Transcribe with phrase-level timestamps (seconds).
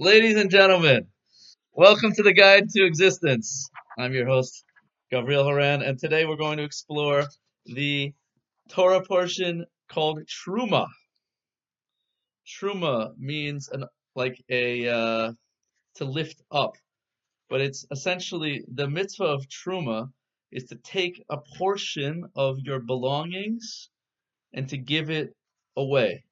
[0.00, 1.08] Ladies and gentlemen,
[1.74, 3.68] welcome to the Guide to Existence.
[3.98, 4.64] I'm your host,
[5.10, 7.24] Gabriel Horan, and today we're going to explore
[7.66, 8.14] the
[8.70, 10.86] Torah portion called Truma.
[12.48, 13.84] Truma means an,
[14.16, 15.32] like a uh,
[15.96, 16.76] to lift up,
[17.50, 20.08] but it's essentially the mitzvah of Truma
[20.50, 23.90] is to take a portion of your belongings
[24.54, 25.36] and to give it
[25.76, 26.24] away.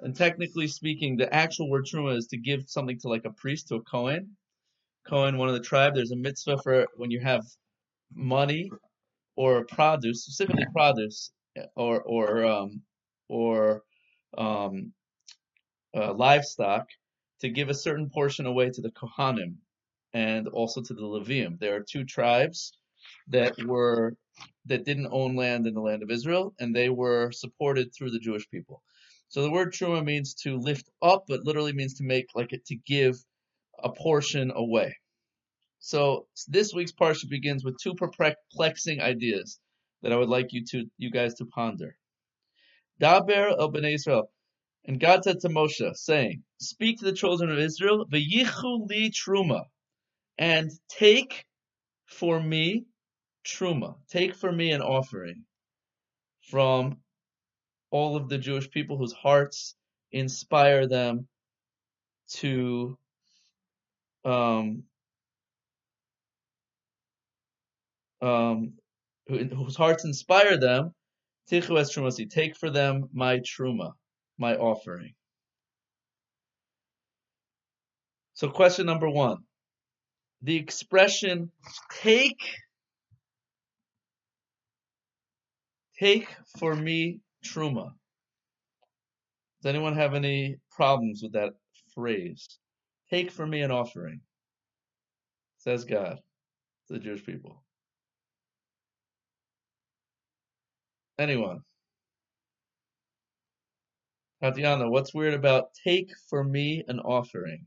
[0.00, 3.68] And technically speaking, the actual word truma is to give something to like a priest,
[3.68, 4.36] to a Kohen.
[5.06, 7.44] Kohen, one of the tribe, there's a mitzvah for when you have
[8.14, 8.70] money
[9.36, 11.32] or produce, specifically produce,
[11.76, 12.82] or or um,
[13.28, 13.82] or
[14.36, 14.92] um,
[15.96, 16.88] uh, livestock,
[17.40, 19.56] to give a certain portion away to the Kohanim
[20.12, 21.58] and also to the Leviim.
[21.58, 22.72] There are two tribes
[23.28, 24.16] that were
[24.66, 28.18] that didn't own land in the land of Israel, and they were supported through the
[28.18, 28.82] Jewish people.
[29.28, 32.64] So the word truma means to lift up, but literally means to make like it
[32.66, 33.16] to give
[33.82, 34.96] a portion away.
[35.78, 39.58] So this week's parsha begins with two perplexing ideas
[40.02, 41.96] that I would like you to you guys to ponder.
[43.00, 44.30] Daber el bnei Israel,
[44.86, 49.64] and God said to Moshe, saying, "Speak to the children of Israel, v'yichu li truma,
[50.38, 51.44] and take
[52.06, 52.86] for me
[53.44, 55.44] truma, take for me an offering
[56.40, 57.00] from
[57.90, 59.74] all of the Jewish people whose hearts
[60.12, 61.28] inspire them
[62.28, 62.98] to
[64.24, 64.82] um,
[68.20, 68.72] um,
[69.28, 70.92] whose hearts inspire them,
[72.26, 73.92] take for them my truma,
[74.38, 75.14] my offering.
[78.34, 79.38] So question number one,
[80.42, 81.50] the expression
[82.02, 82.40] take,
[85.98, 87.20] take for me
[87.52, 87.90] truma.
[89.62, 91.54] Does anyone have any problems with that
[91.94, 92.58] phrase?
[93.10, 94.20] Take for me an offering,
[95.58, 96.18] says God
[96.86, 97.62] to the Jewish people.
[101.18, 101.60] Anyone?
[104.42, 107.66] Tatiana, what's weird about take for me an offering?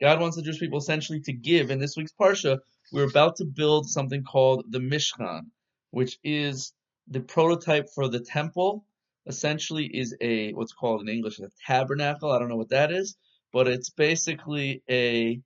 [0.00, 1.70] God wants the Jewish people essentially to give.
[1.70, 2.58] In this week's Parsha,
[2.92, 5.44] we're about to build something called the Mishkan,
[5.90, 6.74] which is
[7.08, 8.84] the prototype for the temple
[9.26, 12.30] essentially is a what's called in English a tabernacle.
[12.30, 13.16] I don't know what that is,
[13.52, 15.40] but it's basically a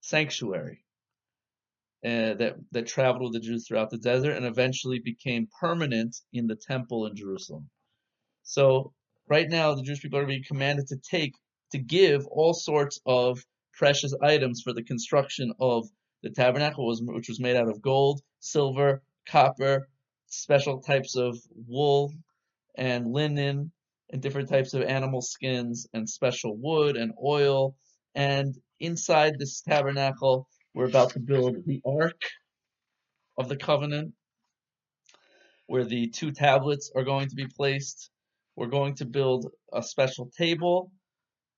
[0.00, 0.84] sanctuary
[2.04, 6.46] uh, that that traveled with the Jews throughout the desert and eventually became permanent in
[6.46, 7.68] the temple in Jerusalem.
[8.42, 8.92] So
[9.28, 11.34] right now, the Jewish people are being commanded to take
[11.72, 13.44] to give all sorts of
[13.74, 15.88] precious items for the construction of
[16.22, 19.88] the tabernacle, which was made out of gold, silver, copper,
[20.28, 22.12] special types of wool
[22.76, 23.72] and linen
[24.10, 27.74] and different types of animal skins and special wood and oil.
[28.14, 32.20] And inside this tabernacle, we're about to build the Ark
[33.36, 34.14] of the Covenant,
[35.66, 38.10] where the two tablets are going to be placed.
[38.56, 40.90] We're going to build a special table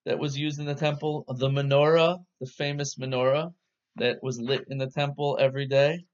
[0.04, 3.52] that was used in the temple, the menorah, the famous menorah
[3.96, 6.04] that was lit in the temple every day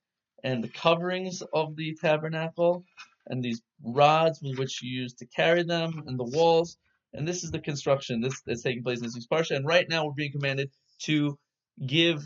[0.47, 2.85] and the coverings of the tabernacle
[3.27, 6.79] and these rods with which you use to carry them and the walls.
[7.13, 9.57] And this is the construction this is taking place in this week's parsha.
[9.57, 10.71] And right now we're being commanded
[11.03, 11.37] to
[11.85, 12.23] give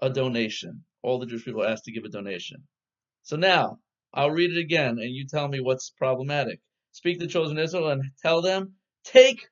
[0.00, 0.82] a donation.
[1.02, 2.62] All the Jewish people are asked to give a donation.
[3.22, 3.78] So now
[4.14, 6.60] I'll read it again, and you tell me what's problematic.
[6.92, 8.72] Speak to the of Israel and tell them,
[9.04, 9.46] take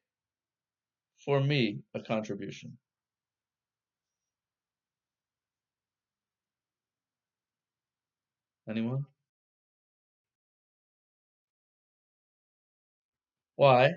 [1.22, 2.78] for me a contribution.
[8.68, 9.06] Anyone?
[13.56, 13.94] Why?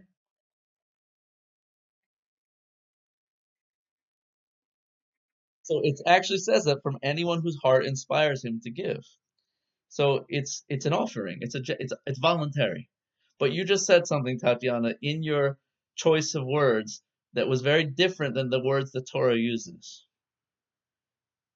[5.64, 9.04] So it actually says that from anyone whose heart inspires him to give.
[9.90, 11.40] So it's it's an offering.
[11.42, 12.90] It's a it's it's voluntary.
[13.40, 15.58] But you just said something, Tatiana, in your
[15.96, 17.02] choice of words
[17.34, 20.06] that was very different than the words the Torah uses.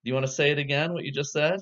[0.04, 0.94] Do you want to say it again?
[0.94, 1.60] What you just said?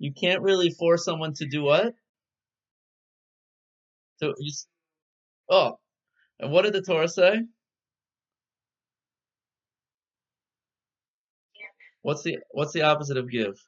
[0.00, 1.94] You can't really force someone to do what?
[4.16, 4.52] So you,
[5.50, 5.78] oh,
[6.38, 7.42] and what did the Torah say?
[12.00, 13.62] What's the what's the opposite of give?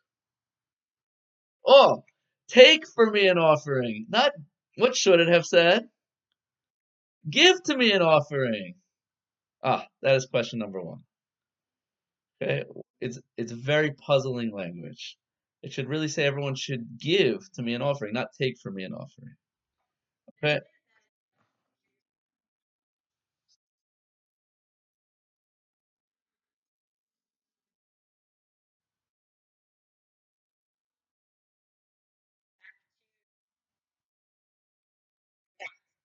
[1.66, 2.02] Oh,
[2.48, 4.06] take for me an offering.
[4.08, 4.32] Not
[4.76, 5.84] what should it have said?
[7.28, 8.76] Give to me an offering.
[9.62, 11.00] Ah, that is question number one.
[12.42, 12.64] Okay,
[13.02, 15.18] it's it's very puzzling language.
[15.62, 18.84] It should really say everyone should give to me an offering, not take from me
[18.84, 19.34] an offering.
[20.42, 20.60] Okay.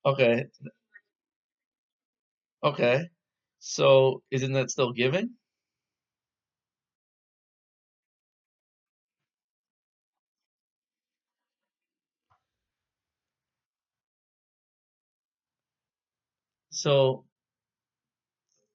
[0.06, 0.48] Okay.
[2.64, 3.10] Okay.
[3.60, 5.36] So isn't that still giving?
[16.78, 17.26] So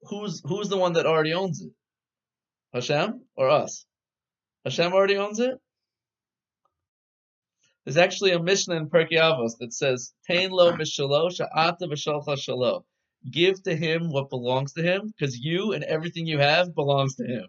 [0.03, 1.73] who's who's the one that already owns it?
[2.75, 3.87] Hashem or us?
[4.65, 5.57] Hashem already owns it?
[7.85, 12.85] There's actually a Mishnah in Pirkei Avos that says, "Tain lo mishalo sha'ata shalo."
[13.31, 17.25] Give to him what belongs to him, because you and everything you have belongs to
[17.25, 17.47] him.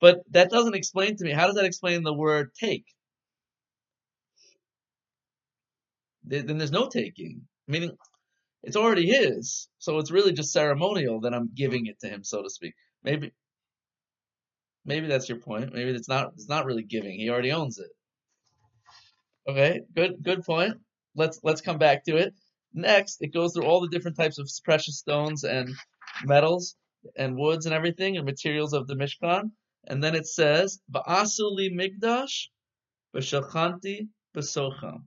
[0.00, 1.32] But that doesn't explain to me.
[1.32, 2.86] How does that explain the word take?
[6.24, 7.46] Then there's no taking.
[7.68, 7.96] Meaning,
[8.66, 9.68] it's already his.
[9.78, 12.74] So it's really just ceremonial that I'm giving it to him, so to speak.
[13.04, 13.32] Maybe,
[14.84, 15.72] maybe that's your point.
[15.72, 16.32] Maybe it's not.
[16.34, 17.18] It's not really giving.
[17.18, 17.90] He already owns it.
[19.48, 20.74] Okay, good, good point.
[21.14, 22.34] Let's let's come back to it.
[22.74, 25.72] Next, it goes through all the different types of precious stones and
[26.24, 26.74] metals
[27.14, 29.52] and woods and everything and materials of the Mishkan.
[29.86, 32.48] And then it says, "Va'asuli migdash,
[33.14, 35.04] v'shalchanti b'socham."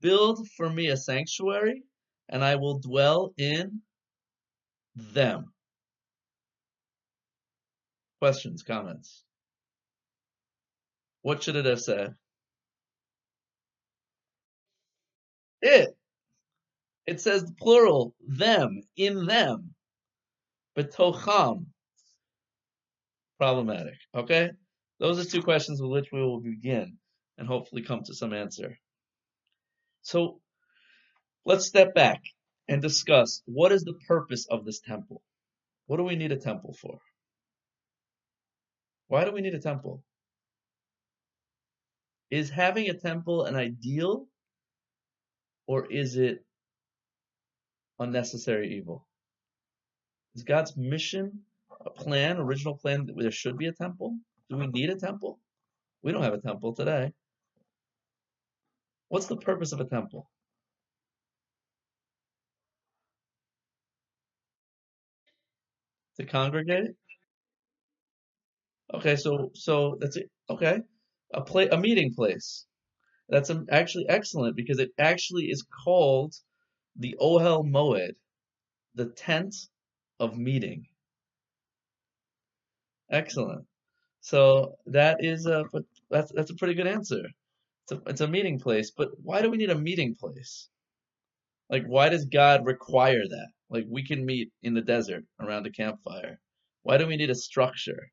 [0.00, 1.82] Build for me a sanctuary,
[2.28, 3.82] and I will dwell in
[4.94, 5.52] them.
[8.20, 9.24] Questions, comments?
[11.22, 12.14] What should it have said?
[15.60, 15.96] It.
[17.06, 19.74] It says the plural, them, in them.
[20.76, 21.66] Betocham.
[23.38, 23.98] Problematic.
[24.14, 24.50] Okay?
[24.98, 26.96] Those are two questions with which we will begin
[27.38, 28.78] and hopefully come to some answer.
[30.02, 30.40] So
[31.46, 32.22] let's step back
[32.68, 35.22] and discuss what is the purpose of this temple?
[35.86, 36.98] What do we need a temple for?
[39.06, 40.02] Why do we need a temple?
[42.30, 44.26] Is having a temple an ideal
[45.68, 46.44] or is it
[48.00, 49.06] unnecessary evil?
[50.34, 51.42] Is God's mission
[51.84, 54.18] a plan, original plan, that there should be a temple?
[54.50, 55.38] Do we need a temple?
[56.02, 57.12] We don't have a temple today.
[59.08, 60.28] What's the purpose of a temple?
[66.16, 66.96] To congregate?
[68.92, 70.18] Okay, so so that's.
[70.50, 70.80] Okay,
[71.34, 72.66] a play, a meeting place.
[73.28, 76.34] That's um, actually excellent because it actually is called
[76.96, 78.14] the Ohel Moed,
[78.94, 79.54] the tent
[80.20, 80.86] of meeting.
[83.10, 83.66] Excellent.
[84.20, 85.64] So that is a
[86.10, 87.22] that's that's a pretty good answer.
[87.84, 90.68] It's a, it's a meeting place, but why do we need a meeting place?
[91.70, 93.48] Like, why does God require that?
[93.70, 96.40] Like, we can meet in the desert around a campfire.
[96.82, 98.10] Why do we need a structure?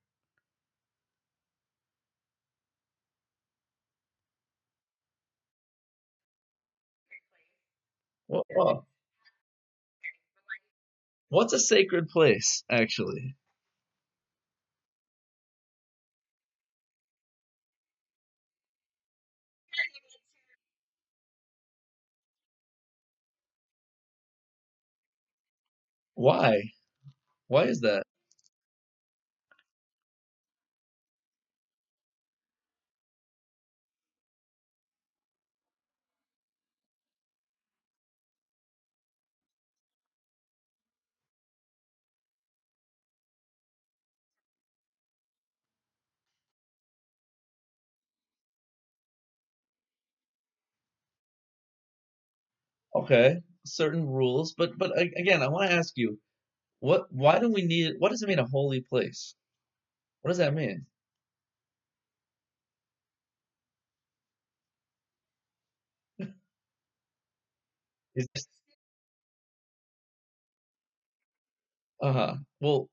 [8.27, 8.87] Well, well,
[11.29, 13.35] what's a sacred place, actually?
[26.15, 26.71] Why?
[27.47, 28.03] Why is that?
[52.95, 56.19] Okay, certain rules, but but again, I want to ask you,
[56.81, 57.11] what?
[57.13, 57.95] Why do we need?
[57.99, 59.35] What does it mean a holy place?
[60.21, 60.87] What does that mean?
[68.15, 68.47] Is
[72.01, 72.35] uh-huh.
[72.59, 72.89] Well,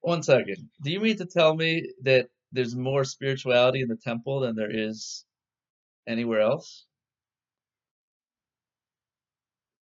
[0.00, 0.68] one second.
[0.82, 4.70] Do you mean to tell me that there's more spirituality in the temple than there
[4.70, 5.24] is
[6.10, 6.86] anywhere else?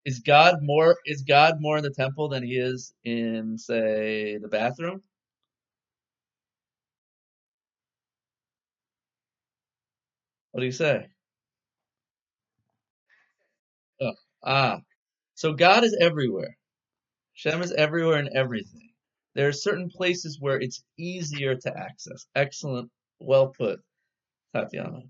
[0.04, 4.48] Is God more is God more in the temple than he is in, say, the
[4.48, 5.02] bathroom?
[10.52, 11.08] What do you say?
[14.00, 14.14] Oh,
[14.44, 14.80] ah,
[15.34, 16.56] so God is everywhere.
[17.34, 18.90] Shem is everywhere and everything.
[19.34, 22.26] There are certain places where it's easier to access.
[22.34, 22.90] Excellent,
[23.20, 23.80] well put,
[24.54, 25.00] Tatiana.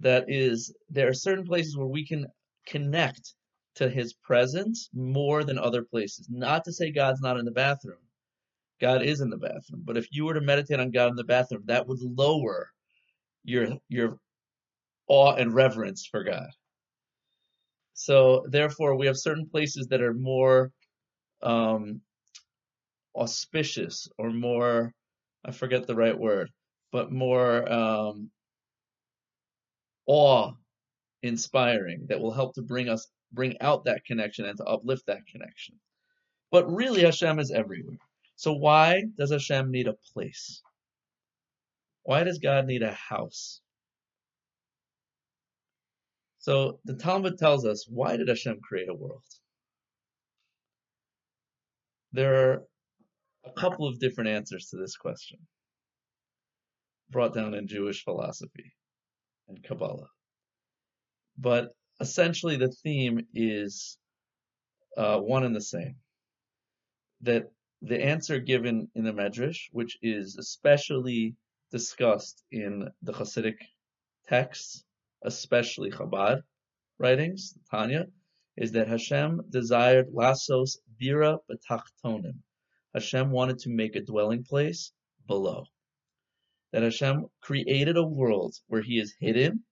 [0.00, 2.26] That is, there are certain places where we can
[2.66, 3.34] connect
[3.76, 6.28] to his presence more than other places.
[6.30, 7.98] Not to say God's not in the bathroom.
[8.80, 9.82] God is in the bathroom.
[9.84, 12.70] But if you were to meditate on God in the bathroom, that would lower
[13.44, 14.18] your your
[15.08, 16.48] awe and reverence for God.
[17.94, 20.70] So therefore, we have certain places that are more
[21.42, 22.02] um,
[23.14, 24.92] auspicious or more,
[25.44, 26.50] I forget the right word,
[26.92, 28.30] but more um,
[30.06, 30.52] awe
[31.22, 35.26] inspiring that will help to bring us bring out that connection and to uplift that
[35.30, 35.74] connection.
[36.50, 37.98] But really Hashem is everywhere.
[38.36, 40.62] So why does Hashem need a place?
[42.04, 43.60] Why does God need a house?
[46.38, 49.24] So the Talmud tells us why did Hashem create a world?
[52.12, 52.62] There are
[53.44, 55.38] a couple of different answers to this question
[57.10, 58.72] brought down in Jewish philosophy
[59.48, 60.08] and Kabbalah.
[61.38, 63.98] But essentially, the theme is
[64.96, 65.96] uh, one and the same.
[67.22, 67.50] That
[67.82, 71.34] the answer given in the Medrash, which is especially
[71.70, 73.58] discussed in the Hasidic
[74.28, 74.84] texts,
[75.22, 76.42] especially Chabad
[76.98, 78.06] writings, Tanya,
[78.56, 82.38] is that Hashem desired lasos dira betachtonim.
[82.94, 84.92] Hashem wanted to make a dwelling place
[85.26, 85.66] below.
[86.72, 89.64] That Hashem created a world where He is hidden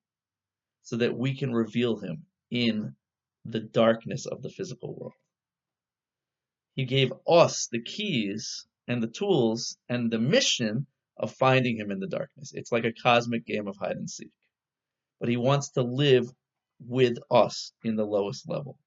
[0.84, 2.94] so that we can reveal him in
[3.44, 5.14] the darkness of the physical world.
[6.74, 10.86] He gave us the keys and the tools and the mission
[11.16, 12.52] of finding him in the darkness.
[12.54, 14.32] It's like a cosmic game of hide and seek.
[15.20, 16.26] But he wants to live
[16.80, 18.78] with us in the lowest level.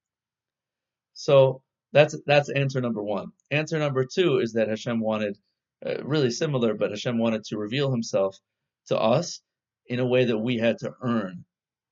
[1.14, 1.62] So
[1.92, 3.32] that's that's answer number one.
[3.50, 5.36] Answer number two is that Hashem wanted,
[5.84, 8.36] uh, really similar, but Hashem wanted to reveal Himself
[8.88, 9.40] to us
[9.86, 11.44] in a way that we had to earn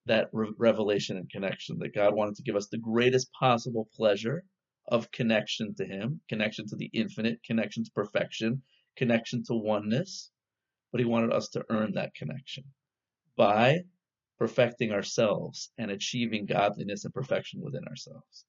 [0.06, 4.44] that re- revelation and connection, that God wanted to give us the greatest possible pleasure
[4.88, 8.62] of connection to Him, connection to the infinite, connection to perfection,
[8.96, 10.30] connection to oneness.
[10.92, 12.64] But He wanted us to earn that connection
[13.36, 13.80] by
[14.38, 18.44] perfecting ourselves and achieving godliness and perfection within ourselves.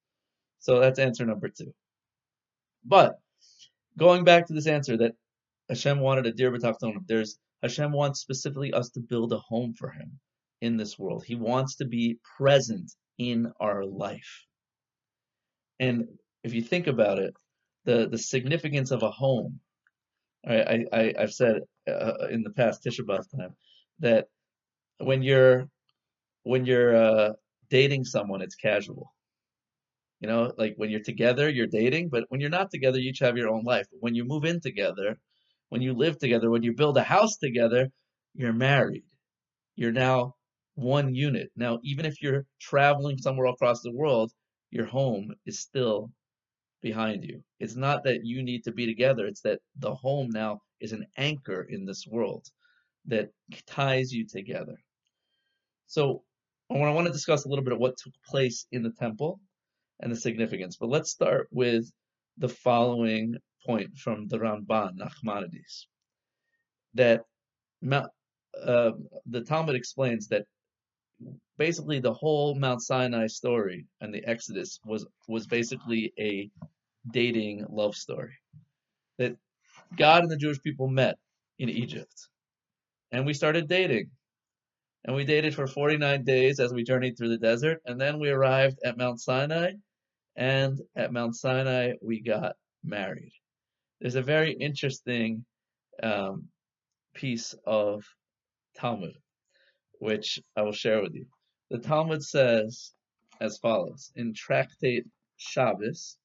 [0.60, 1.74] So that's answer number two.
[2.84, 3.16] But
[3.98, 5.16] going back to this answer that
[5.70, 9.90] Hashem wanted a dir b'tachtonim, there's Hashem wants specifically us to build a home for
[9.90, 10.20] Him
[10.62, 11.24] in this world.
[11.26, 14.46] He wants to be present in our life.
[15.80, 16.06] And
[16.44, 17.36] if you think about it,
[17.86, 19.60] the, the significance of a home,
[20.48, 23.56] I, I, I've said uh, in the past Tisha B'Av time
[24.00, 24.28] that
[25.00, 25.68] when you're
[26.44, 27.34] when you're uh,
[27.70, 29.14] dating someone, it's casual.
[30.22, 33.20] You know, like when you're together, you're dating, but when you're not together, you each
[33.20, 33.86] have your own life.
[34.00, 35.20] When you move in together,
[35.70, 37.90] when you live together, when you build a house together,
[38.34, 39.04] you're married.
[39.76, 40.36] You're now
[40.76, 41.50] one unit.
[41.56, 44.32] Now, even if you're traveling somewhere across the world,
[44.70, 46.12] your home is still
[46.82, 47.44] behind you.
[47.60, 51.06] It's not that you need to be together, it's that the home now is an
[51.18, 52.46] anchor in this world
[53.06, 53.30] that
[53.66, 54.76] ties you together.
[55.88, 56.24] So,
[56.70, 59.40] I want to discuss a little bit of what took place in the temple
[60.02, 60.76] and the significance.
[60.78, 61.90] But let's start with
[62.38, 63.36] the following
[63.68, 65.86] point from the Ramban, Nachmanides,
[66.96, 67.26] that
[68.66, 68.92] uh,
[69.26, 70.46] the Talmud explains that
[71.58, 76.50] basically the whole Mount Sinai story and the Exodus was was basically a
[77.12, 78.34] dating love story.
[79.18, 79.36] That
[79.96, 81.18] God and the Jewish people met
[81.60, 82.30] in Egypt.
[83.12, 84.12] And we started dating.
[85.06, 87.82] And we dated for 49 days as we journeyed through the desert.
[87.86, 89.74] And then we arrived at Mount Sinai.
[90.36, 93.32] And at Mount Sinai, we got married.
[94.00, 95.46] There's a very interesting
[96.04, 96.46] um,
[97.14, 98.04] piece of
[98.76, 99.18] Talmud
[100.00, 101.26] which I will share with you.
[101.70, 102.94] The Talmud says
[103.42, 104.12] as follows.
[104.16, 105.06] In Tractate
[105.38, 106.18] Shabbos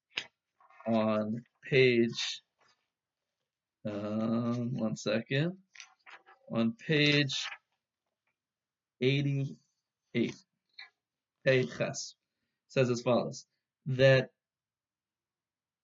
[0.86, 2.42] on page,
[3.86, 5.56] um, one second,
[6.50, 7.34] on page
[9.00, 10.34] 88,
[11.44, 12.14] page Ches,
[12.68, 13.46] says as follows.
[13.86, 14.30] That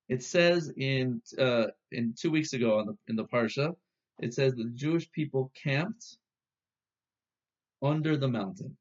[0.08, 3.74] it says in uh, in two weeks ago on the in the parsha,
[4.20, 6.16] it says that the Jewish people camped
[7.82, 8.76] under the mountain.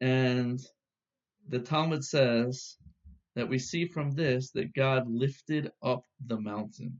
[0.00, 0.60] And
[1.48, 2.76] the Talmud says
[3.34, 6.98] that we see from this that God lifted up the mountain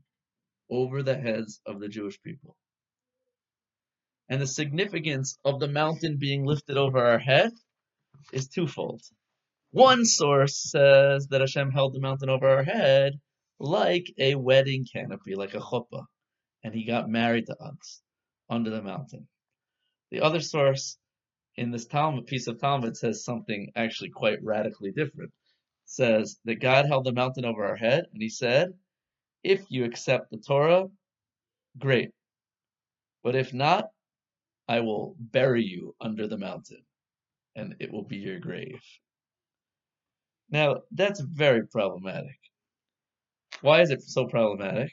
[0.70, 2.56] over the heads of the Jewish people.
[4.28, 7.52] And the significance of the mountain being lifted over our head
[8.32, 9.02] is twofold.
[9.70, 13.20] One source says that Hashem held the mountain over our head
[13.58, 16.06] like a wedding canopy, like a chuppah,
[16.64, 18.02] and he got married to us
[18.48, 19.28] under the mountain.
[20.10, 20.98] The other source
[21.56, 25.32] in this Talmud piece of Talmud says something actually quite radically different.
[25.32, 28.78] It says that God held the mountain over our head, and He said,
[29.42, 30.88] "If you accept the Torah,
[31.76, 32.12] great.
[33.22, 33.90] But if not,
[34.66, 36.86] I will bury you under the mountain,
[37.54, 38.80] and it will be your grave.
[40.50, 42.38] Now, that's very problematic.
[43.60, 44.92] Why is it so problematic?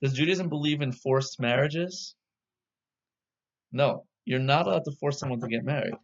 [0.00, 2.16] Does Judaism believe in forced marriages?
[3.70, 5.94] No, you're not allowed to force someone to get married.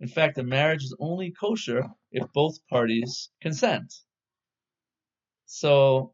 [0.00, 3.94] In fact, a marriage is only kosher if both parties consent.
[5.46, 6.12] So,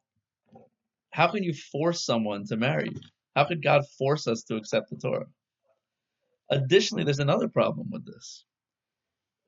[1.10, 3.00] how can you force someone to marry you?
[3.34, 5.26] How could God force us to accept the Torah?
[6.52, 8.44] Additionally, there's another problem with this.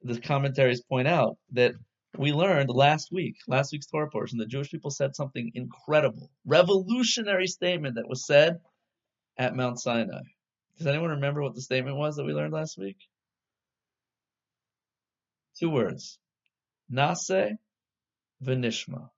[0.02, 1.74] The commentaries point out that
[2.16, 7.46] we learned last week, last week's Torah portion, the Jewish people said something incredible, revolutionary
[7.46, 8.56] statement that was said
[9.36, 10.22] at Mount Sinai.
[10.78, 12.96] Does anyone remember what the statement was that we learned last week?
[15.60, 16.18] Two words.
[16.90, 17.58] Nase
[18.42, 19.10] v'nishma.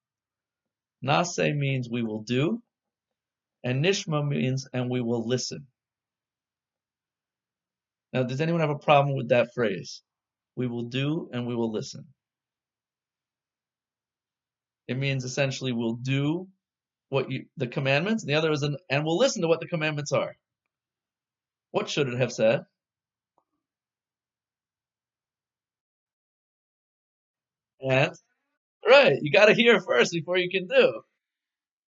[1.05, 2.61] Nase means we will do,
[3.63, 5.69] and nishma means and we will listen.
[8.13, 10.03] Now, does anyone have a problem with that phrase?
[10.57, 12.07] We will do and we will listen.
[14.89, 16.49] It means essentially we'll do
[17.09, 19.69] what you the commandments, and the other is an and we'll listen to what the
[19.69, 20.37] commandments are.
[21.73, 22.65] What should it have said?
[27.81, 28.15] And
[28.89, 31.03] right, you got to hear first before you can do.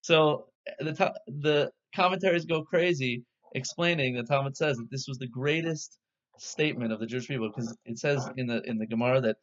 [0.01, 0.47] So
[0.79, 3.23] the the commentaries go crazy
[3.55, 5.97] explaining the Talmud says that this was the greatest
[6.37, 9.37] statement of the Jewish people because it says in the in the Gemara that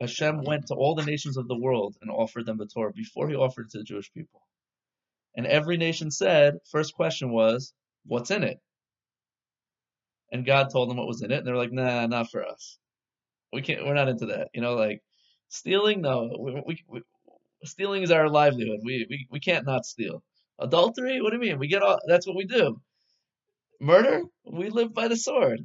[0.00, 3.28] Hashem went to all the nations of the world and offered them the Torah before
[3.28, 4.42] he offered it to the Jewish people.
[5.36, 7.72] And every nation said, first question was,
[8.06, 8.58] what's in it?
[10.32, 12.78] And God told them what was in it, and they're like, nah, not for us.
[13.52, 14.48] We can't, we're not into that.
[14.52, 15.02] You know, like
[15.48, 17.02] stealing, no, we, we, we
[17.64, 18.80] stealing is our livelihood.
[18.82, 20.22] We, we, we can't not steal.
[20.58, 21.58] Adultery, what do you mean?
[21.58, 22.80] We get all, that's what we do.
[23.80, 25.60] Murder, we live by the sword.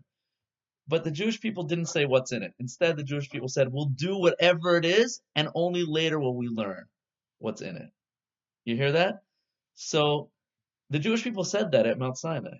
[0.90, 2.54] But the Jewish people didn't say what's in it.
[2.60, 6.48] Instead, the Jewish people said, we'll do whatever it is, and only later will we
[6.48, 6.86] learn
[7.38, 7.90] what's in it.
[8.66, 9.22] You hear that?
[9.76, 10.32] So
[10.90, 12.58] the Jewish people said that at Mount Sinai.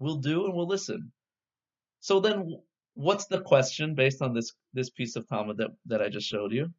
[0.00, 1.12] We'll do and we'll listen.
[2.00, 2.60] So then
[2.94, 6.52] what's the question based on this, this piece of Talmud that, that I just showed
[6.52, 6.72] you?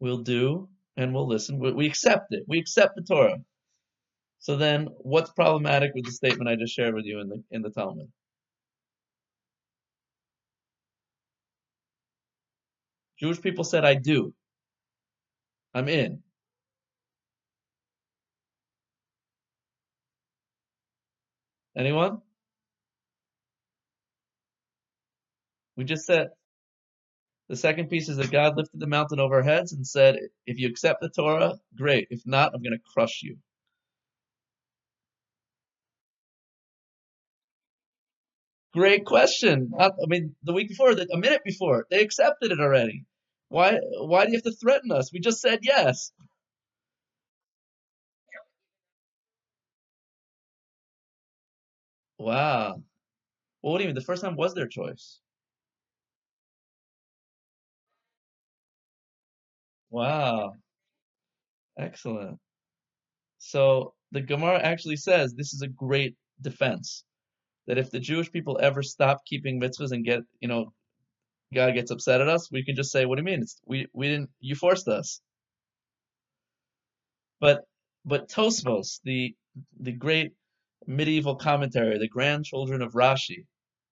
[0.00, 1.58] We'll do and we'll listen.
[1.58, 2.44] We, we accept it.
[2.48, 3.36] We accept the Torah.
[4.40, 7.62] So then, what's problematic with the statement I just shared with you in the in
[7.62, 8.08] the Talmud?
[13.20, 14.34] Jewish people said, "I do.
[15.74, 16.22] I'm in."
[21.76, 22.22] Anyone?
[25.76, 26.28] We just said
[27.48, 30.58] the second piece is that God lifted the mountain over our heads and said, "If
[30.58, 32.08] you accept the Torah, great.
[32.10, 33.38] If not, I'm going to crush you."
[38.78, 39.72] Great question.
[39.76, 43.06] I mean, the week before, a minute before, they accepted it already.
[43.48, 43.78] Why?
[44.00, 45.12] Why do you have to threaten us?
[45.12, 46.12] We just said yes.
[52.18, 52.82] Wow.
[53.62, 53.96] Well, what do you mean?
[53.96, 55.20] The first time was their choice.
[59.90, 60.54] Wow.
[61.78, 62.38] Excellent.
[63.38, 67.04] So the Gemara actually says this is a great defense
[67.68, 70.72] that if the Jewish people ever stop keeping mitzvahs and get, you know,
[71.54, 73.42] God gets upset at us, we can just say, "What do you mean?
[73.42, 74.30] It's, we we didn't.
[74.40, 75.20] You forced us."
[77.40, 77.62] But
[78.04, 79.34] but Tosfos, the
[79.78, 80.32] the great
[80.86, 83.46] medieval commentary, the grandchildren of Rashi,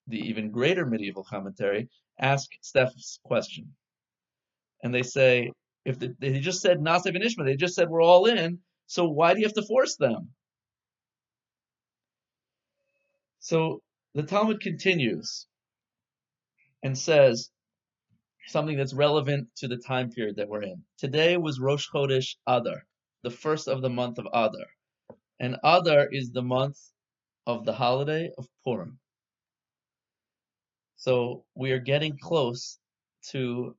[0.07, 3.75] the even greater medieval commentary, ask Steph's question,
[4.83, 5.51] and they say,
[5.85, 8.59] if the, they just said Nasev and they just said we're all in.
[8.87, 10.29] So why do you have to force them?
[13.39, 13.81] So
[14.13, 15.47] the Talmud continues
[16.83, 17.49] and says
[18.47, 20.83] something that's relevant to the time period that we're in.
[20.97, 22.85] Today was Rosh Chodesh Adar,
[23.23, 24.67] the first of the month of Adar.
[25.39, 26.77] And Adar is the month
[27.45, 28.99] of the holiday of Purim.
[30.95, 32.79] So we are getting close
[33.29, 33.75] to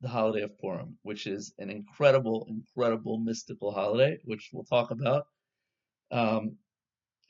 [0.00, 5.26] the holiday of Purim, which is an incredible, incredible mystical holiday, which we'll talk about.
[6.10, 6.56] Um,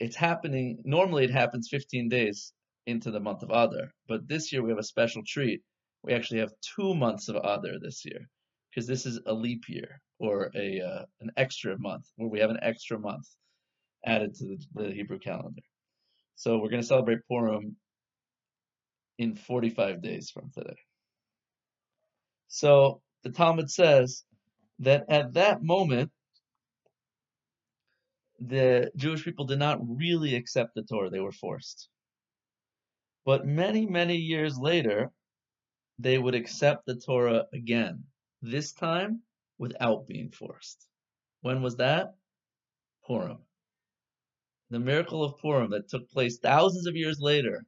[0.00, 0.82] it's happening.
[0.84, 2.52] Normally, it happens 15 days
[2.86, 5.62] into the month of Adar, but this year we have a special treat.
[6.02, 8.28] We actually have two months of Adar this year
[8.70, 12.50] because this is a leap year or a uh, an extra month where we have
[12.50, 13.26] an extra month
[14.04, 15.62] added to the, the Hebrew calendar.
[16.36, 17.76] So we're going to celebrate Purim
[19.18, 20.76] in 45 days from today.
[22.48, 24.24] So the Talmud says
[24.80, 26.10] that at that moment,
[28.40, 31.88] the Jewish people did not really accept the Torah, they were forced.
[33.24, 35.10] But many, many years later,
[35.98, 38.04] they would accept the Torah again,
[38.42, 39.22] this time
[39.58, 40.86] without being forced.
[41.40, 42.14] When was that?
[43.06, 43.38] Purim.
[44.70, 47.64] The miracle of Purim that took place thousands of years later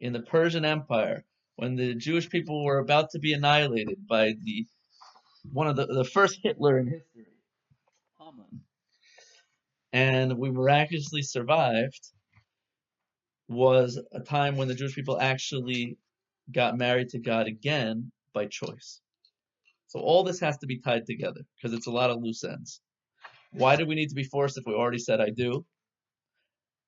[0.00, 1.24] in the Persian Empire,
[1.56, 4.66] when the Jewish people were about to be annihilated by the
[5.52, 7.26] one of the, the first Hitler in history,
[8.18, 8.62] Haman,
[9.92, 12.00] and we miraculously survived,
[13.48, 15.98] was a time when the Jewish people actually
[16.52, 19.00] got married to God again by choice.
[19.88, 22.80] So all this has to be tied together because it's a lot of loose ends.
[23.52, 25.64] Why do we need to be forced if we already said I do?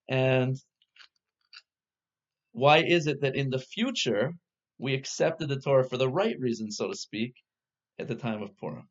[0.08, 0.56] And
[2.52, 4.34] why is it that in the future
[4.78, 7.34] we accepted the Torah for the right reason, so to speak,
[7.98, 8.88] at the time of Purim?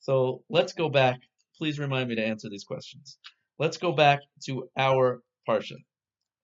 [0.00, 1.20] So let's go back.
[1.58, 3.18] Please remind me to answer these questions.
[3.58, 5.76] Let's go back to our Parsha.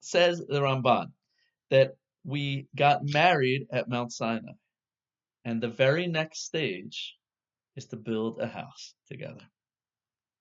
[0.01, 1.13] Says the Ramban
[1.71, 1.93] that
[2.25, 4.53] we got married at Mount Sinai.
[5.45, 7.17] And the very next stage
[7.77, 9.45] is to build a house together,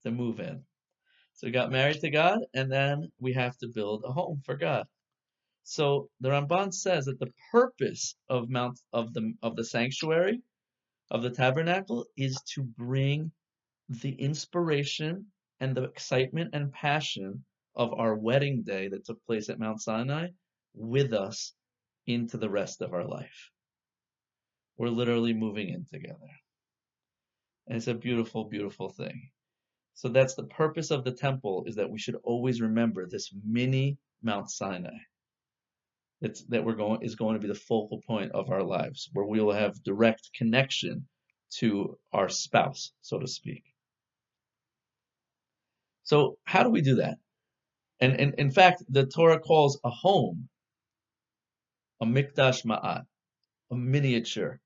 [0.04, 0.64] to move in.
[1.34, 4.56] So we got married to God, and then we have to build a home for
[4.56, 4.86] God.
[5.64, 10.42] So the Ramban says that the purpose of Mount of the of the sanctuary,
[11.10, 13.32] of the tabernacle, is to bring
[13.92, 15.26] the inspiration
[15.60, 17.44] and the excitement and passion
[17.76, 20.28] of our wedding day that took place at Mount Sinai
[20.74, 21.54] with us
[22.08, 23.52] into the rest of our life.
[24.78, 26.32] We're literally moving in together.
[27.68, 29.30] And it's a beautiful, beautiful thing.
[29.94, 33.98] So that's the purpose of the temple is that we should always remember this mini
[34.24, 34.98] Mount Sinai.
[36.22, 39.26] It's, that we're going is going to be the focal point of our lives, where
[39.26, 41.08] we will have direct connection
[41.58, 43.64] to our spouse, so to speak.
[46.04, 47.18] So how do we do that?
[48.00, 50.50] And, and in fact, the Torah calls a home
[52.02, 53.06] a mikdash ma'at,
[53.70, 54.60] a miniature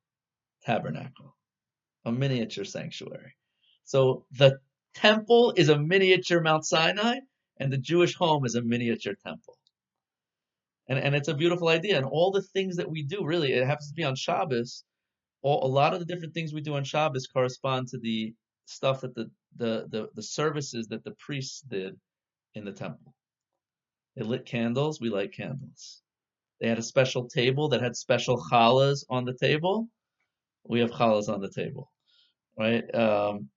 [0.63, 1.35] tabernacle,
[2.05, 3.35] a miniature sanctuary.
[3.83, 4.59] So the
[4.95, 7.17] temple is a miniature Mount Sinai,
[7.59, 9.57] and the Jewish home is a miniature temple.
[10.87, 11.97] And, and it's a beautiful idea.
[11.97, 14.83] And all the things that we do, really, it happens to be on Shabbos.
[15.41, 18.33] All, a lot of the different things we do on Shabbos correspond to the
[18.65, 21.95] stuff that the, the, the, the services that the priests did
[22.53, 23.13] in the temple.
[24.15, 26.01] They lit candles, we light candles.
[26.61, 29.87] They had a special table that had special challahs on the table.
[30.67, 31.91] We have challahs on the table,
[32.57, 32.83] right?
[32.95, 33.49] Um,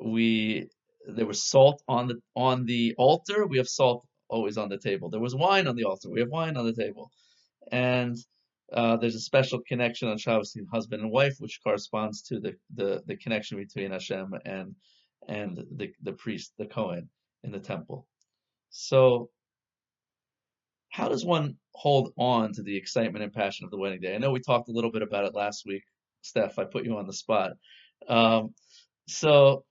[0.00, 0.68] we
[1.06, 3.46] there was salt on the on the altar.
[3.46, 5.08] We have salt always on the table.
[5.08, 6.10] There was wine on the altar.
[6.10, 7.10] We have wine on the table,
[7.72, 8.16] and
[8.72, 12.54] uh, there's a special connection on Shabbos between husband and wife, which corresponds to the,
[12.74, 14.74] the, the connection between Hashem and
[15.28, 17.08] and the the priest, the Kohen,
[17.44, 18.06] in the temple.
[18.70, 19.30] So,
[20.90, 24.14] how does one hold on to the excitement and passion of the wedding day?
[24.14, 25.84] I know we talked a little bit about it last week,
[26.22, 26.58] Steph.
[26.58, 27.52] I put you on the spot.
[28.08, 28.54] Um,
[29.06, 29.64] so,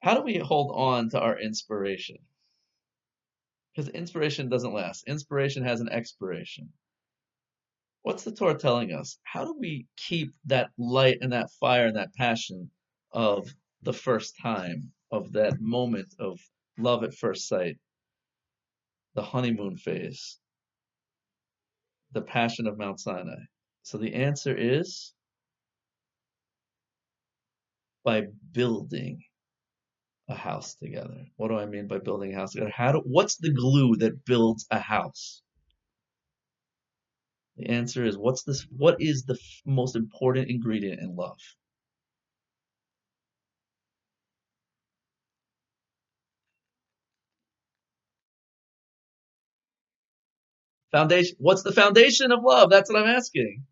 [0.00, 2.18] how do we hold on to our inspiration?
[3.74, 5.04] Because inspiration doesn't last.
[5.06, 6.70] Inspiration has an expiration.
[8.02, 9.18] What's the Torah telling us?
[9.22, 12.70] How do we keep that light and that fire and that passion
[13.12, 16.38] of the first time, of that moment of
[16.78, 17.76] love at first sight,
[19.14, 20.38] the honeymoon phase,
[22.12, 23.42] the passion of Mount Sinai?
[23.82, 25.14] So the answer is
[28.04, 29.22] by building
[30.28, 31.26] a house together.
[31.36, 32.72] What do I mean by building a house together?
[32.74, 35.42] How do, what's the glue that builds a house?
[37.56, 41.38] The answer is what's this what is the f- most important ingredient in love?
[50.92, 52.70] Foundation what's the foundation of love?
[52.70, 53.64] That's what I'm asking.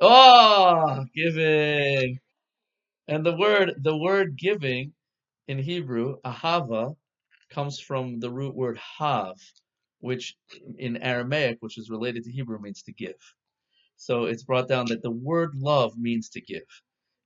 [0.00, 2.18] Oh, giving.
[3.08, 4.92] And the word the word giving
[5.48, 6.96] in Hebrew, ahava,
[7.50, 9.36] comes from the root word hav,
[10.00, 10.36] which
[10.78, 13.14] in Aramaic, which is related to Hebrew, means to give.
[13.96, 16.62] So it's brought down that the word love means to give.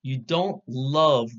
[0.02, 1.30] You don't love,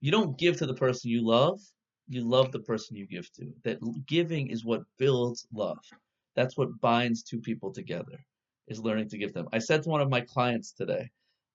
[0.00, 1.60] you don't give to the person you love,
[2.08, 3.52] you love the person you give to.
[3.64, 5.78] That giving is what builds love.
[6.36, 8.18] That's what binds two people together,
[8.68, 9.48] is learning to give them.
[9.52, 11.10] I said to one of my clients today,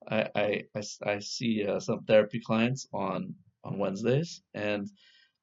[0.09, 4.89] I, I, I, I see uh, some therapy clients on, on Wednesdays, and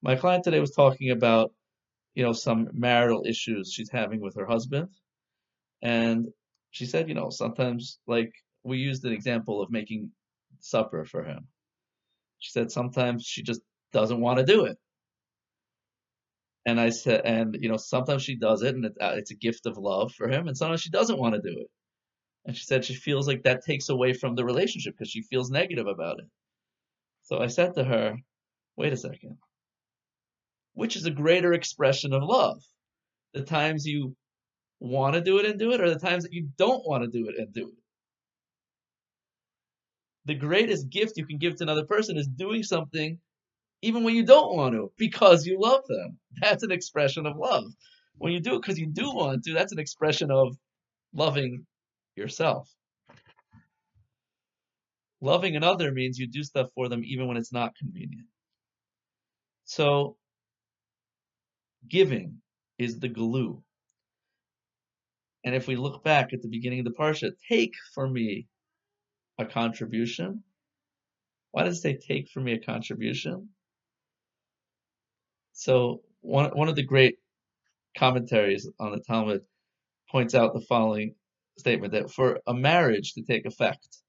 [0.02, 1.52] my client today was talking about,
[2.14, 4.88] you know, some marital issues she's having with her husband.
[5.82, 6.28] And
[6.70, 10.10] she said, you know, sometimes, like, we used an example of making
[10.60, 11.46] supper for him.
[12.38, 13.60] She said sometimes she just
[13.92, 14.78] doesn't want to do it.
[16.66, 19.36] And I said, and you know, sometimes she does it, and it's, uh, it's a
[19.36, 21.68] gift of love for him, and sometimes she doesn't want to do it.
[22.44, 25.50] And she said she feels like that takes away from the relationship because she feels
[25.50, 26.26] negative about it.
[27.22, 28.16] So I said to her,
[28.76, 29.38] wait a second.
[30.74, 32.62] Which is a greater expression of love?
[33.32, 34.16] The times you
[34.80, 37.10] want to do it and do it, or the times that you don't want to
[37.10, 37.82] do it and do it?
[40.24, 43.20] The greatest gift you can give to another person is doing something
[43.82, 46.18] even when you don't want to, because you love them.
[46.40, 47.64] That's an expression of love.
[48.18, 50.56] When you do it because you do want to, that's an expression of
[51.12, 51.66] loving
[52.16, 52.70] yourself.
[55.20, 58.26] Loving another means you do stuff for them even when it's not convenient.
[59.64, 60.16] So,
[61.88, 62.40] giving
[62.78, 63.62] is the glue.
[65.44, 68.46] And if we look back at the beginning of the Parsha, take for me
[69.38, 70.42] a contribution.
[71.52, 73.50] Why does it say take for me a contribution?
[75.56, 77.16] So one one of the great
[77.96, 79.40] commentaries on the Talmud
[80.10, 81.14] points out the following
[81.56, 84.02] statement that for a marriage to take effect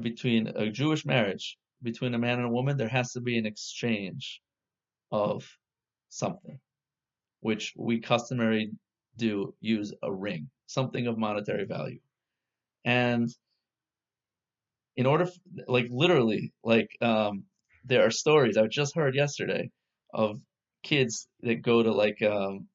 [0.00, 3.46] between a Jewish marriage between a man and a woman, there has to be an
[3.46, 4.42] exchange
[5.10, 5.48] of
[6.10, 6.60] something,
[7.40, 8.72] which we customarily
[9.16, 12.00] do use a ring, something of monetary value.
[12.84, 13.30] And
[14.96, 15.26] in order,
[15.66, 17.44] like literally, like um,
[17.86, 19.70] there are stories I just heard yesterday
[20.16, 20.40] of
[20.82, 22.68] kids that go to like um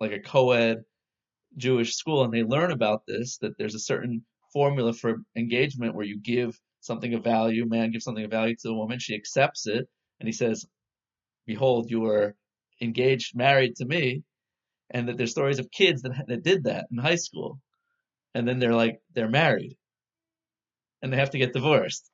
[0.00, 0.78] like a co-ed
[1.56, 6.06] Jewish school and they learn about this that there's a certain formula for engagement where
[6.06, 9.66] you give something of value, man gives something of value to the woman, she accepts
[9.66, 9.88] it,
[10.20, 10.66] and he says,
[11.46, 12.36] "Behold, you are
[12.82, 14.22] engaged, married to me,"
[14.90, 17.60] and that there's stories of kids that that did that in high school,
[18.34, 19.76] and then they're like they're married,
[21.02, 22.10] and they have to get divorced.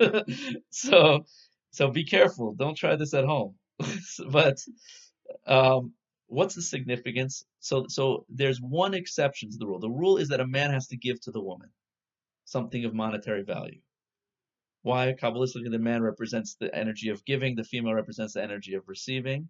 [0.70, 1.24] so,
[1.72, 2.54] so be careful.
[2.54, 3.56] Don't try this at home.
[4.30, 4.58] but
[5.46, 5.92] um,
[6.26, 7.44] what's the significance?
[7.60, 9.78] So, so there's one exception to the rule.
[9.78, 11.70] The rule is that a man has to give to the woman
[12.44, 13.80] something of monetary value.
[14.82, 15.14] Why?
[15.20, 19.48] Kabbalistically, the man represents the energy of giving, the female represents the energy of receiving.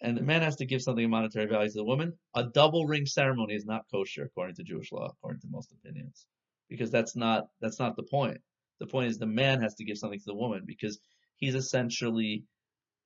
[0.00, 2.14] And the man has to give something of monetary value to the woman.
[2.34, 6.26] A double ring ceremony is not kosher according to Jewish law, according to most opinions,
[6.70, 8.40] because that's not that's not the point.
[8.78, 10.98] The point is the man has to give something to the woman because
[11.36, 12.44] he's essentially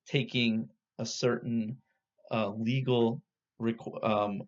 [0.06, 1.76] taking a certain
[2.30, 3.22] uh, legal
[4.02, 4.42] um,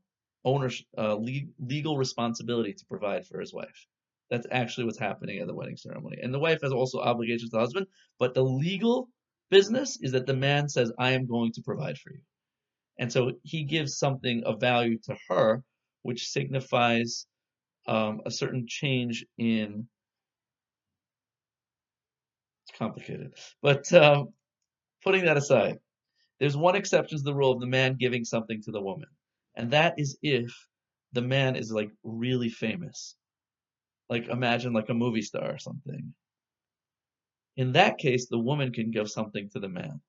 [0.45, 3.87] ownership, uh, le- legal responsibility to provide for his wife.
[4.31, 6.19] That's actually what's happening at the wedding ceremony.
[6.23, 7.87] And the wife has also obligations to the husband,
[8.19, 9.09] but the legal
[9.51, 12.21] business is that the man says, I am going to provide for you.
[12.99, 15.62] And so he gives something of value to her,
[16.03, 17.27] which signifies
[17.87, 19.87] um, a certain change in.
[22.69, 24.31] It's complicated, but um,
[25.07, 25.79] putting that aside,
[26.40, 29.09] there's one exception to the rule of the man giving something to the woman,
[29.55, 30.53] and that is if
[31.12, 33.14] the man is like really famous.
[34.11, 36.12] Like imagine like a movie star or something.
[37.57, 40.01] In that case, the woman can give something to the man.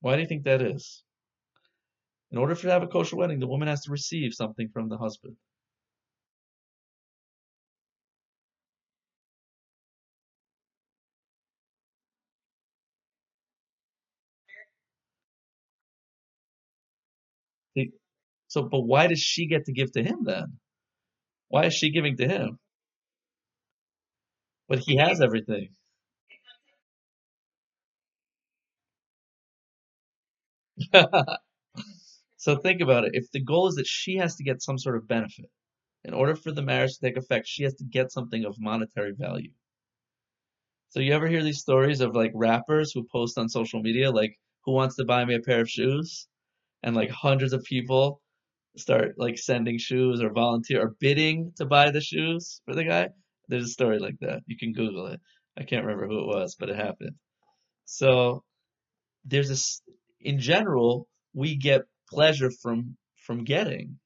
[0.00, 1.02] Why do you think that is?
[2.30, 4.88] In order for to have a kosher wedding, the woman has to receive something from
[4.88, 5.36] the husband.
[18.52, 20.58] So, but why does she get to give to him then?
[21.48, 22.58] Why is she giving to him?
[24.68, 25.74] But he has everything.
[32.36, 33.12] so think about it.
[33.14, 35.50] If the goal is that she has to get some sort of benefit,
[36.04, 39.12] in order for the marriage to take effect, she has to get something of monetary
[39.12, 39.52] value.
[40.90, 44.38] So you ever hear these stories of like rappers who post on social media like
[44.66, 46.28] who wants to buy me a pair of shoes?
[46.82, 48.20] And like hundreds of people
[48.76, 53.08] start like sending shoes or volunteer or bidding to buy the shoes for the guy.
[53.48, 54.40] There's a story like that.
[54.46, 55.20] You can Google it.
[55.58, 57.16] I can't remember who it was, but it happened.
[57.84, 58.44] So
[59.24, 59.82] there's this
[60.20, 63.98] in general, we get pleasure from from getting.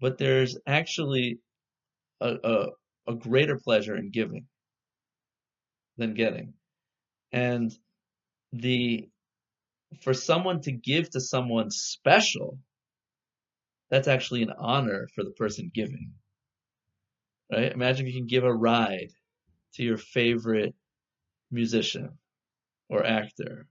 [0.00, 1.40] But there's actually
[2.20, 2.66] a, a,
[3.08, 4.46] a greater pleasure in giving
[5.96, 6.54] than getting.
[7.32, 7.72] And
[8.52, 9.08] the
[10.02, 12.58] for someone to give to someone special,
[13.90, 16.12] that's actually an honor for the person giving.
[17.50, 17.72] Right?
[17.72, 19.10] Imagine if you can give a ride
[19.74, 20.74] to your favorite
[21.50, 22.18] musician
[22.88, 23.66] or actor,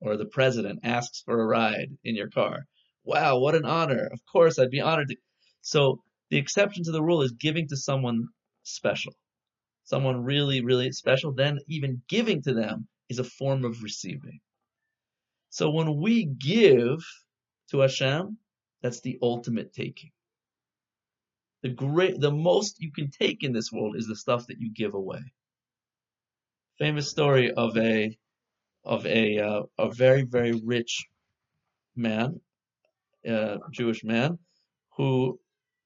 [0.00, 2.66] or the president asks for a ride in your car.
[3.04, 4.08] Wow, what an honor.
[4.12, 5.16] Of course, I'd be honored to.
[5.60, 8.28] So, the exception to the rule is giving to someone
[8.62, 9.12] special,
[9.84, 11.32] someone really, really special.
[11.32, 14.40] Then, even giving to them is a form of receiving.
[15.52, 17.04] So when we give
[17.70, 18.38] to Hashem,
[18.82, 20.10] that's the ultimate taking.
[21.62, 24.72] The great, the most you can take in this world is the stuff that you
[24.72, 25.20] give away.
[26.78, 28.18] Famous story of a
[28.84, 31.06] of a uh, a very very rich
[31.94, 32.40] man,
[33.28, 34.38] uh, Jewish man,
[34.96, 35.38] who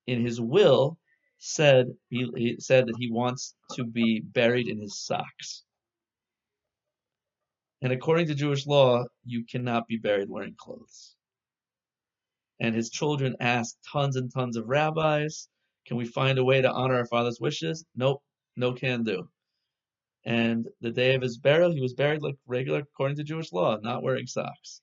[0.06, 0.98] in his will
[1.38, 5.64] said he, he said that he wants to be buried in his socks.
[7.82, 11.15] And according to Jewish law, you cannot be buried wearing clothes.
[12.58, 15.48] And his children asked tons and tons of rabbis,
[15.86, 17.84] can we find a way to honor our father's wishes?
[17.94, 18.22] Nope,
[18.56, 19.28] no can do.
[20.24, 23.76] And the day of his burial, he was buried like regular according to Jewish law,
[23.76, 24.80] not wearing socks.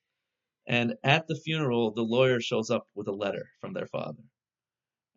[0.65, 4.23] And at the funeral, the lawyer shows up with a letter from their father.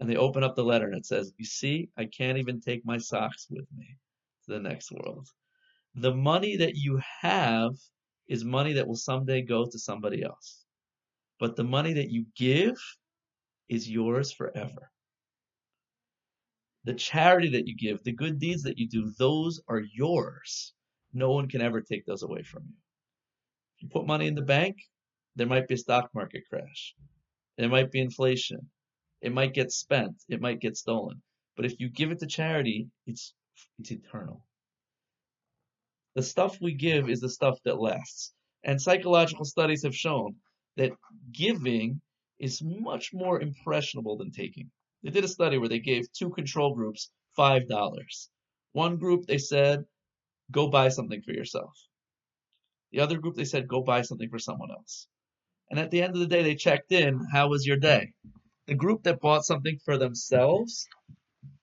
[0.01, 2.85] And they open up the letter and it says, You see, I can't even take
[2.85, 3.97] my socks with me
[4.45, 5.29] to the next world.
[5.95, 7.77] The money that you have
[8.29, 10.66] is money that will someday go to somebody else.
[11.39, 12.77] But the money that you give
[13.69, 14.91] is yours forever.
[16.85, 20.73] The charity that you give, the good deeds that you do, those are yours.
[21.13, 22.77] No one can ever take those away from you.
[23.79, 24.77] You put money in the bank,
[25.35, 26.95] there might be a stock market crash.
[27.59, 28.71] There might be inflation.
[29.21, 30.23] It might get spent.
[30.29, 31.23] It might get stolen.
[31.57, 33.35] But if you give it to charity, it's
[33.79, 34.45] it's eternal.
[36.15, 38.33] The stuff we give is the stuff that lasts.
[38.65, 40.37] And psychological studies have shown
[40.77, 40.93] that
[41.33, 42.01] giving
[42.39, 44.71] is much more impressionable than taking.
[45.03, 47.69] They did a study where they gave two control groups $5.
[48.73, 49.85] One group, they said,
[50.51, 51.73] go buy something for yourself.
[52.93, 55.07] The other group, they said, go buy something for someone else.
[55.71, 58.13] And at the end of the day, they checked in, how was your day?
[58.67, 60.87] The group that bought something for themselves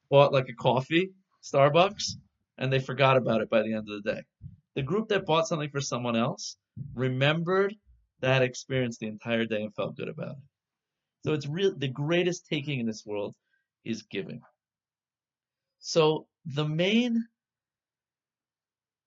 [0.10, 1.12] bought like a coffee,
[1.44, 2.18] Starbucks,
[2.58, 4.22] and they forgot about it by the end of the day.
[4.76, 6.58] The group that bought something for someone else
[6.96, 7.76] remembered
[8.24, 10.44] that experience the entire day and felt good about it.
[11.26, 13.36] So it's real the greatest taking in this world
[13.84, 14.42] is giving.
[15.80, 17.26] So the main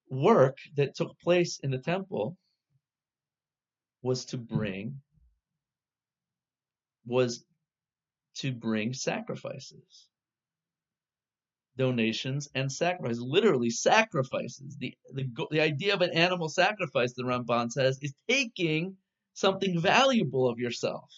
[0.09, 2.37] work that took place in the temple
[4.03, 5.01] was to bring
[7.07, 7.43] was
[8.35, 10.07] to bring sacrifices
[11.75, 17.71] donations and sacrifices literally sacrifices the, the the idea of an animal sacrifice the ramban
[17.71, 18.95] says is taking
[19.37, 21.09] something valuable of yourself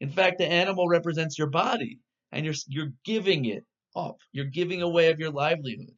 [0.00, 1.98] in fact the animal represents your body
[2.32, 3.64] and you're you're giving it
[3.96, 5.94] up you're giving away of your livelihood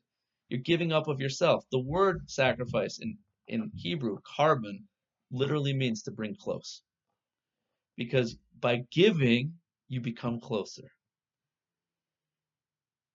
[0.49, 3.17] you're giving up of yourself the word sacrifice in
[3.49, 4.79] in hebrew korban
[5.31, 6.83] literally means to bring close.
[7.97, 9.55] Because by giving,
[9.89, 10.91] you become closer.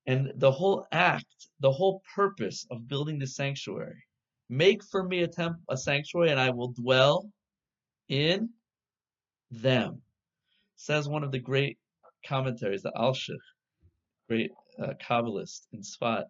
[0.07, 4.03] And the whole act, the whole purpose of building the sanctuary,
[4.49, 7.29] make for me a, temp, a sanctuary and I will dwell
[8.09, 8.49] in
[9.51, 10.01] them,
[10.75, 11.77] says one of the great
[12.25, 13.37] commentaries, the Alshich,
[14.27, 16.25] great uh, Kabbalist in Sfat,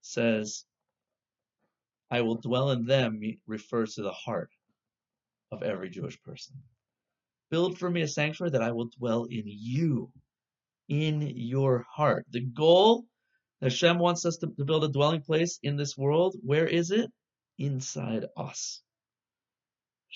[0.00, 0.64] says,
[2.10, 4.50] I will dwell in them refers to the heart
[5.50, 6.56] of every Jewish person.
[7.50, 10.10] Build for me a sanctuary that I will dwell in you,
[10.88, 12.26] in your heart.
[12.30, 13.04] The goal,
[13.62, 16.36] Hashem wants us to, to build a dwelling place in this world.
[16.42, 17.10] Where is it?
[17.58, 18.82] Inside us.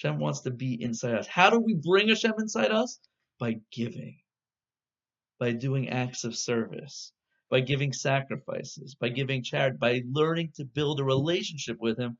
[0.01, 1.27] Hashem wants to be inside us.
[1.27, 3.01] How do we bring Hashem inside us?
[3.41, 4.19] By giving,
[5.39, 7.13] by doing acts of service,
[7.51, 12.17] by giving sacrifices, by giving charity, by learning to build a relationship with Him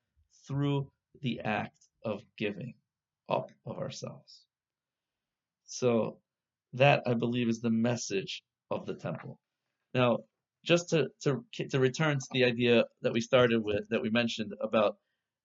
[0.47, 0.91] through
[1.23, 2.75] the act of giving
[3.29, 4.45] up of ourselves.
[5.67, 6.19] So
[6.73, 9.39] that I believe is the message of the temple.
[9.95, 10.19] Now,
[10.65, 14.55] just to, to, to return to the idea that we started with, that we mentioned
[14.61, 14.97] about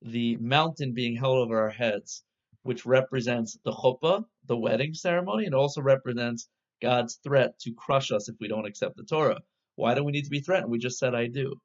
[0.03, 2.23] the mountain being held over our heads,
[2.63, 6.49] which represents the chuppah, the wedding ceremony, and also represents
[6.81, 9.39] God's threat to crush us if we don't accept the Torah.
[9.75, 10.71] Why do we need to be threatened?
[10.71, 11.55] We just said I do.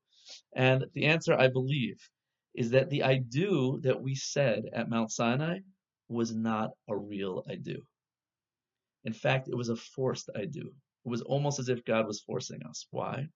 [0.55, 1.99] And the answer, I believe,
[2.55, 5.59] is that the I do that we said at Mount Sinai
[6.09, 7.82] was not a real I do.
[9.05, 10.72] In fact, it was a forced I do.
[11.05, 12.86] It was almost as if God was forcing us.
[12.91, 13.26] Why?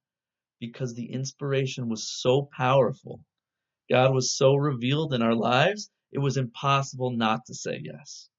[0.61, 3.21] Because the inspiration was so powerful.
[3.93, 8.31] God was so revealed in our lives, it was impossible not to say yes.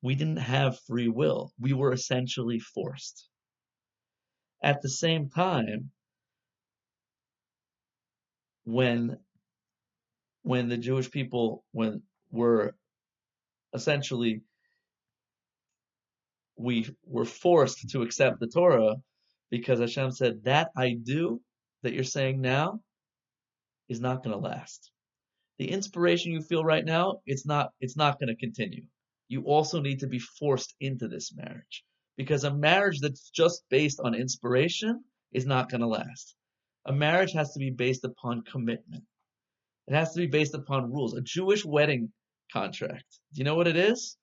[0.00, 1.52] We didn't have free will.
[1.60, 3.28] We were essentially forced.
[4.62, 5.90] At the same time,
[8.64, 9.18] when
[10.44, 12.74] when the Jewish people, when were
[13.74, 14.40] essentially
[16.56, 18.96] we were forced to accept the Torah
[19.50, 21.42] because Hashem said that I do
[21.82, 22.80] that you're saying now
[23.88, 24.90] is not going to last.
[25.58, 28.84] The inspiration you feel right now, it's not it's not going to continue.
[29.28, 31.84] You also need to be forced into this marriage
[32.16, 36.34] because a marriage that's just based on inspiration is not going to last.
[36.86, 39.04] A marriage has to be based upon commitment.
[39.86, 41.14] It has to be based upon rules.
[41.14, 42.12] A Jewish wedding
[42.52, 43.04] contract.
[43.32, 44.16] Do you know what it is?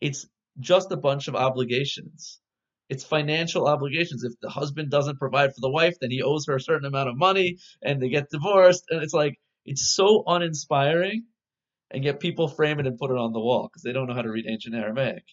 [0.00, 0.26] It's
[0.60, 2.40] just a bunch of obligations.
[2.92, 4.22] It's financial obligations.
[4.22, 7.08] If the husband doesn't provide for the wife, then he owes her a certain amount
[7.08, 8.84] of money and they get divorced.
[8.90, 11.24] And it's like, it's so uninspiring.
[11.90, 14.14] And yet people frame it and put it on the wall because they don't know
[14.14, 15.24] how to read ancient Aramaic.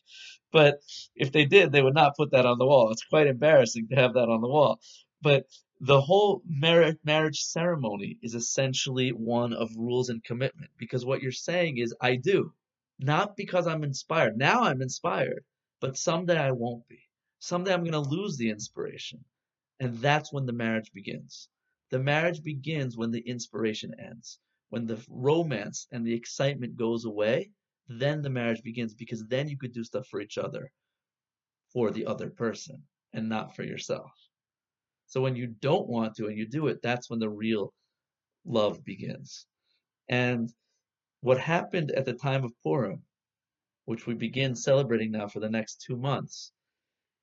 [0.53, 0.79] But
[1.15, 2.91] if they did, they would not put that on the wall.
[2.91, 4.79] It's quite embarrassing to have that on the wall.
[5.21, 5.43] But
[5.81, 11.77] the whole marriage ceremony is essentially one of rules and commitment because what you're saying
[11.77, 12.53] is, I do.
[12.99, 14.37] Not because I'm inspired.
[14.37, 15.43] Now I'm inspired,
[15.81, 17.08] but someday I won't be.
[17.39, 19.23] Someday I'm going to lose the inspiration.
[19.79, 21.49] And that's when the marriage begins.
[21.89, 24.39] The marriage begins when the inspiration ends.
[24.69, 27.49] When the romance and the excitement goes away,
[27.87, 30.71] then the marriage begins because then you could do stuff for each other
[31.73, 32.83] for the other person
[33.13, 34.11] and not for yourself.
[35.07, 37.73] So when you don't want to and you do it, that's when the real
[38.45, 39.47] love begins.
[40.07, 40.53] And
[41.21, 43.01] what happened at the time of Purim,
[43.85, 46.51] which we begin celebrating now for the next two months,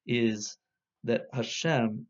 [0.07, 0.57] is
[1.05, 2.07] that Hashem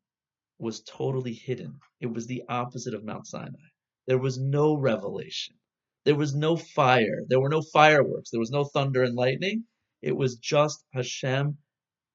[0.58, 1.78] was totally hidden.
[2.00, 3.68] It was the opposite of Mount Sinai.
[4.06, 5.56] There was no revelation.
[6.04, 7.22] There was no fire.
[7.28, 8.30] There were no fireworks.
[8.30, 9.64] There was no thunder and lightning.
[10.02, 11.58] It was just Hashem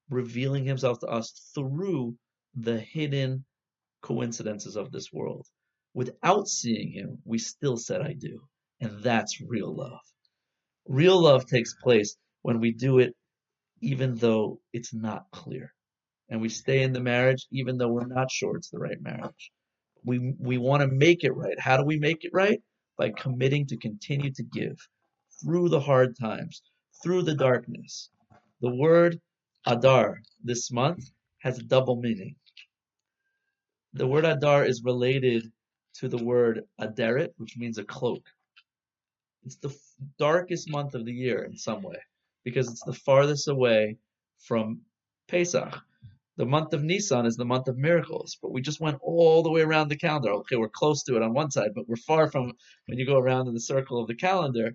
[0.08, 2.16] revealing himself to us through
[2.54, 3.44] the hidden
[4.02, 5.46] coincidences of this world.
[5.94, 8.40] Without seeing him, we still said, I do.
[8.80, 10.00] And that's real love.
[10.86, 13.14] Real love takes place when we do it
[13.82, 15.74] even though it's not clear.
[16.30, 19.50] And we stay in the marriage even though we're not sure it's the right marriage.
[20.04, 21.58] We, we want to make it right.
[21.58, 22.60] How do we make it right?
[22.96, 24.76] By committing to continue to give
[25.42, 26.62] through the hard times,
[27.02, 28.08] through the darkness.
[28.60, 29.20] The word
[29.66, 31.04] Adar this month
[31.40, 32.36] has a double meaning.
[33.94, 35.44] The word Adar is related
[35.96, 38.24] to the word Aderet, which means a cloak.
[39.44, 39.76] It's the
[40.18, 41.98] darkest month of the year in some way
[42.44, 43.98] because it's the farthest away
[44.40, 44.82] from
[45.28, 45.78] Pesach.
[46.38, 49.50] The month of Nisan is the month of miracles, but we just went all the
[49.50, 50.30] way around the calendar.
[50.30, 52.52] Okay, we're close to it on one side, but we're far from
[52.86, 54.74] when you go around in the circle of the calendar.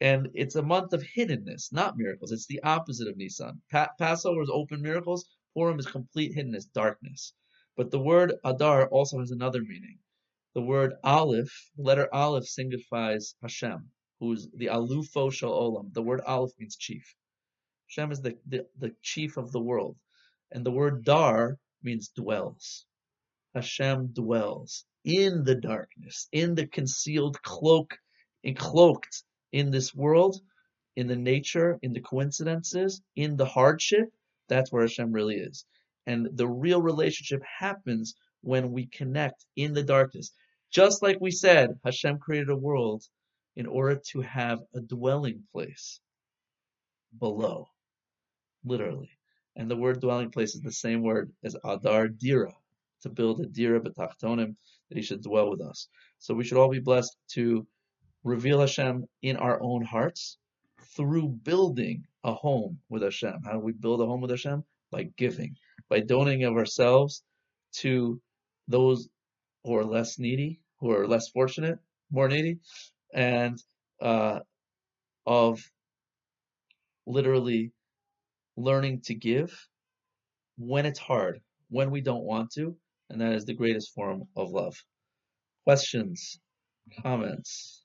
[0.00, 2.32] And it's a month of hiddenness, not miracles.
[2.32, 3.62] It's the opposite of Nisan.
[3.70, 5.26] Pa- Passover is open miracles.
[5.54, 7.34] Purim is complete hiddenness, darkness.
[7.76, 9.98] But the word Adar also has another meaning.
[10.54, 13.90] The word Aleph, letter Aleph signifies Hashem,
[14.22, 15.92] who's the Alufo Olam.
[15.92, 17.16] The word Aleph means chief.
[17.88, 19.96] Hashem is the, the, the chief of the world.
[20.52, 22.86] And the word Dar means dwells.
[23.52, 27.98] Hashem dwells in the darkness, in the concealed cloak,
[28.46, 30.40] encloaked in this world,
[30.94, 34.08] in the nature, in the coincidences, in the hardship.
[34.48, 35.64] That's where Hashem really is.
[36.06, 40.30] And the real relationship happens when we connect in the darkness.
[40.70, 43.02] Just like we said, Hashem created a world
[43.56, 46.00] in order to have a dwelling place
[47.18, 47.68] below,
[48.64, 49.10] literally.
[49.56, 52.52] And the word dwelling place is the same word as Adar Dira,
[53.02, 54.56] to build a Dira B'tachtonim,
[54.88, 55.88] that he should dwell with us.
[56.18, 57.66] So we should all be blessed to
[58.24, 60.38] reveal Hashem in our own hearts
[60.96, 63.42] through building a home with Hashem.
[63.44, 64.64] How do we build a home with Hashem?
[64.90, 65.56] By giving
[65.92, 67.22] by donating of ourselves
[67.70, 68.18] to
[68.66, 69.10] those
[69.62, 71.78] who are less needy, who are less fortunate,
[72.10, 72.60] more needy,
[73.12, 73.62] and
[74.00, 74.40] uh,
[75.26, 75.60] of
[77.06, 77.72] literally
[78.56, 79.68] learning to give
[80.58, 81.40] when it's hard,
[81.70, 82.76] when we don't want to,
[83.10, 84.76] and that is the greatest form of love.
[85.64, 86.40] Questions,
[87.02, 87.81] comments?